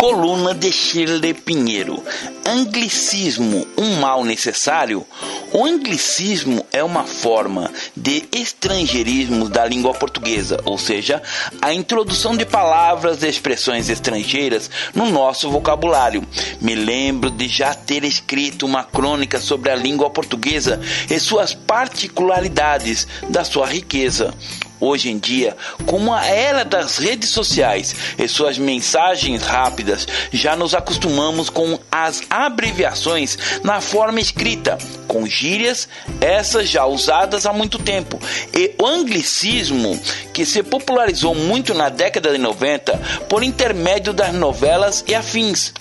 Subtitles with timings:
[0.00, 2.02] Coluna de Shirley Pinheiro.
[2.46, 5.04] Anglicismo, um mal necessário?
[5.52, 11.22] O anglicismo é uma forma de estrangeirismo da língua portuguesa, ou seja,
[11.60, 16.26] a introdução de palavras e expressões estrangeiras no nosso vocabulário.
[16.62, 23.06] Me lembro de já ter escrito uma crônica sobre a língua portuguesa e suas particularidades
[23.28, 24.34] da sua riqueza.
[24.80, 25.54] Hoje em dia,
[25.84, 32.22] com a era das redes sociais e suas mensagens rápidas, já nos acostumamos com as
[32.30, 35.86] abreviações na forma escrita, com gírias,
[36.20, 38.18] essas já usadas há muito tempo.
[38.54, 40.00] E o anglicismo,
[40.32, 42.96] que se popularizou muito na década de 90
[43.28, 45.72] por intermédio das novelas e afins.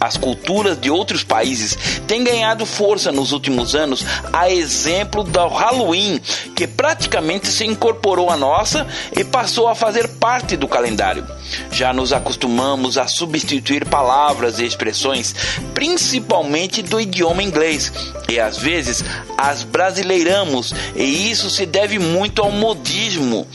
[0.00, 6.20] As culturas de outros países têm ganhado força nos últimos anos, a exemplo do Halloween,
[6.54, 11.26] que praticamente se incorporou à nossa e passou a fazer parte do calendário.
[11.72, 15.34] Já nos acostumamos a substituir palavras e expressões,
[15.74, 17.92] principalmente do idioma inglês,
[18.28, 19.04] e às vezes
[19.36, 23.46] as brasileiramos, e isso se deve muito ao modismo,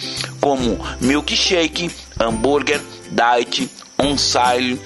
[0.42, 1.90] como milkshake,
[2.20, 4.82] hambúrguer, diet, on-sale,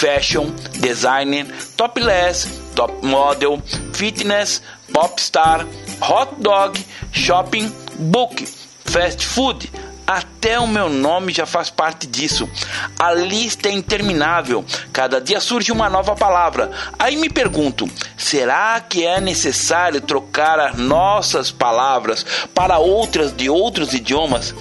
[0.00, 3.60] fashion, designer, topless, top model,
[3.92, 4.62] fitness,
[4.94, 5.66] popstar,
[6.00, 8.46] hot dog, shopping, book,
[8.86, 9.70] fast food.
[10.06, 12.48] Até o meu nome já faz parte disso.
[12.98, 14.64] A lista é interminável.
[14.92, 16.70] Cada dia surge uma nova palavra.
[16.98, 23.92] Aí me pergunto: será que é necessário trocar as nossas palavras para outras de outros
[23.92, 24.52] idiomas?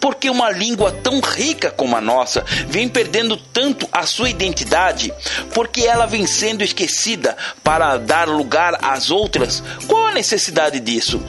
[0.00, 5.12] Porque uma língua tão rica como a nossa vem perdendo tanto a sua identidade?
[5.54, 9.62] Porque ela vem sendo esquecida para dar lugar às outras?
[9.86, 11.20] Qual a necessidade disso?